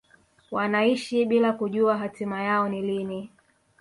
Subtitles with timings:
[0.51, 3.29] wanaishi bila kujua hatima yao ni lini